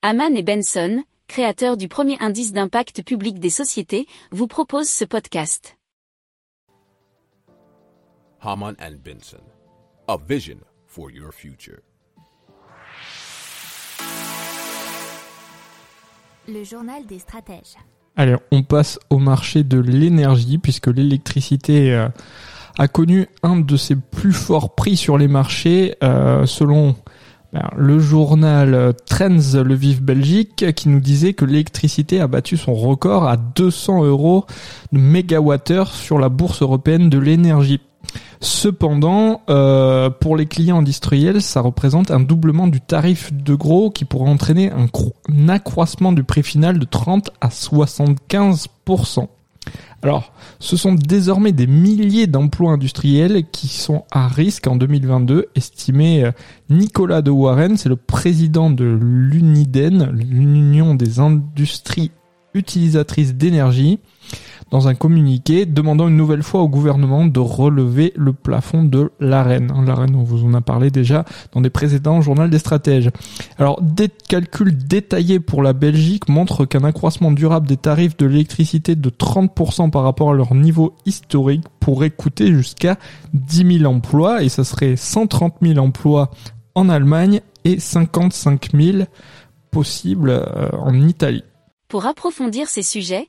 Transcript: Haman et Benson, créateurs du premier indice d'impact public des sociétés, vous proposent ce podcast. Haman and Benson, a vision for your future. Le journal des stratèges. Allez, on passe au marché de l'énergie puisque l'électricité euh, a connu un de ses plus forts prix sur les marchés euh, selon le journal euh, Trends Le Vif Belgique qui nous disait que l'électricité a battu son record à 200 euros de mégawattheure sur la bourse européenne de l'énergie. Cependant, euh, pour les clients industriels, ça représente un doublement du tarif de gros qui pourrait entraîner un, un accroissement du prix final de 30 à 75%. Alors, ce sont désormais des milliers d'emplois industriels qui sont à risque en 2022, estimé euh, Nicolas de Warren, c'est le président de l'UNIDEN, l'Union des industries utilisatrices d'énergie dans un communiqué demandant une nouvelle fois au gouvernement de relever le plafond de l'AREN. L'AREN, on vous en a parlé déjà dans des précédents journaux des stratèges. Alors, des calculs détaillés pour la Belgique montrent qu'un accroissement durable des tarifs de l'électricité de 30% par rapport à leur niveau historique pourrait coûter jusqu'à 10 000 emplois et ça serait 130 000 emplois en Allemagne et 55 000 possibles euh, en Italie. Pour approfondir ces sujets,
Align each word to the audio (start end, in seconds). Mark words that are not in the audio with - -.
Haman 0.00 0.36
et 0.36 0.44
Benson, 0.44 1.02
créateurs 1.26 1.76
du 1.76 1.88
premier 1.88 2.16
indice 2.20 2.52
d'impact 2.52 3.02
public 3.02 3.40
des 3.40 3.50
sociétés, 3.50 4.06
vous 4.30 4.46
proposent 4.46 4.88
ce 4.88 5.04
podcast. 5.04 5.76
Haman 8.40 8.76
and 8.80 8.98
Benson, 9.04 9.42
a 10.06 10.16
vision 10.16 10.58
for 10.86 11.10
your 11.10 11.32
future. 11.32 11.80
Le 16.46 16.62
journal 16.62 17.04
des 17.04 17.18
stratèges. 17.18 17.74
Allez, 18.14 18.36
on 18.52 18.62
passe 18.62 19.00
au 19.10 19.18
marché 19.18 19.64
de 19.64 19.80
l'énergie 19.80 20.58
puisque 20.58 20.86
l'électricité 20.86 21.92
euh, 21.92 22.08
a 22.78 22.86
connu 22.86 23.26
un 23.42 23.56
de 23.56 23.76
ses 23.76 23.96
plus 23.96 24.32
forts 24.32 24.76
prix 24.76 24.96
sur 24.96 25.18
les 25.18 25.26
marchés 25.26 25.96
euh, 26.04 26.46
selon 26.46 26.94
le 27.76 27.98
journal 27.98 28.74
euh, 28.74 28.92
Trends 29.06 29.62
Le 29.62 29.74
Vif 29.74 30.02
Belgique 30.02 30.72
qui 30.74 30.88
nous 30.88 31.00
disait 31.00 31.32
que 31.32 31.44
l'électricité 31.44 32.20
a 32.20 32.26
battu 32.26 32.56
son 32.56 32.74
record 32.74 33.26
à 33.26 33.36
200 33.36 34.04
euros 34.04 34.44
de 34.92 34.98
mégawattheure 34.98 35.94
sur 35.94 36.18
la 36.18 36.28
bourse 36.28 36.62
européenne 36.62 37.08
de 37.08 37.18
l'énergie. 37.18 37.80
Cependant, 38.40 39.42
euh, 39.50 40.10
pour 40.10 40.36
les 40.36 40.46
clients 40.46 40.78
industriels, 40.78 41.42
ça 41.42 41.60
représente 41.60 42.10
un 42.10 42.20
doublement 42.20 42.68
du 42.68 42.80
tarif 42.80 43.32
de 43.32 43.54
gros 43.54 43.90
qui 43.90 44.04
pourrait 44.04 44.30
entraîner 44.30 44.70
un, 44.70 44.86
un 45.34 45.48
accroissement 45.48 46.12
du 46.12 46.22
prix 46.22 46.44
final 46.44 46.78
de 46.78 46.84
30 46.84 47.30
à 47.40 47.48
75%. 47.48 49.26
Alors, 50.02 50.32
ce 50.60 50.76
sont 50.76 50.94
désormais 50.94 51.50
des 51.50 51.66
milliers 51.66 52.28
d'emplois 52.28 52.72
industriels 52.72 53.44
qui 53.50 53.66
sont 53.66 54.04
à 54.12 54.28
risque 54.28 54.68
en 54.68 54.76
2022, 54.76 55.46
estimé 55.56 56.24
euh, 56.24 56.30
Nicolas 56.70 57.20
de 57.20 57.32
Warren, 57.32 57.76
c'est 57.76 57.88
le 57.88 57.96
président 57.96 58.70
de 58.70 58.84
l'UNIDEN, 58.84 60.10
l'Union 60.12 60.94
des 60.94 61.18
industries 61.18 62.12
utilisatrices 62.54 63.34
d'énergie 63.34 63.98
dans 64.70 64.88
un 64.88 64.94
communiqué 64.94 65.66
demandant 65.66 66.08
une 66.08 66.16
nouvelle 66.16 66.42
fois 66.42 66.62
au 66.62 66.68
gouvernement 66.68 67.26
de 67.26 67.40
relever 67.40 68.12
le 68.16 68.32
plafond 68.32 68.84
de 68.84 69.10
l'AREN. 69.20 69.68
L'AREN, 69.86 70.14
on 70.14 70.22
vous 70.22 70.44
en 70.44 70.54
a 70.54 70.60
parlé 70.60 70.90
déjà 70.90 71.24
dans 71.52 71.60
des 71.60 71.70
précédents 71.70 72.20
journaux 72.20 72.48
des 72.48 72.58
stratèges. 72.58 73.10
Alors, 73.58 73.80
des 73.82 74.08
calculs 74.08 74.76
détaillés 74.76 75.40
pour 75.40 75.62
la 75.62 75.72
Belgique 75.72 76.28
montrent 76.28 76.64
qu'un 76.64 76.84
accroissement 76.84 77.32
durable 77.32 77.66
des 77.66 77.76
tarifs 77.76 78.16
de 78.16 78.26
l'électricité 78.26 78.94
de 78.94 79.10
30% 79.10 79.90
par 79.90 80.02
rapport 80.02 80.30
à 80.30 80.34
leur 80.34 80.54
niveau 80.54 80.94
historique 81.06 81.64
pourrait 81.80 82.10
coûter 82.10 82.48
jusqu'à 82.48 82.96
10 83.34 83.78
000 83.78 83.92
emplois 83.92 84.42
et 84.42 84.48
ça 84.48 84.64
serait 84.64 84.96
130 84.96 85.56
000 85.62 85.78
emplois 85.78 86.30
en 86.74 86.88
Allemagne 86.88 87.40
et 87.64 87.80
55 87.80 88.68
000 88.74 89.04
possibles 89.70 90.30
euh, 90.30 90.70
en 90.72 90.94
Italie. 90.94 91.44
Pour 91.88 92.06
approfondir 92.06 92.68
ces 92.68 92.82
sujets, 92.82 93.28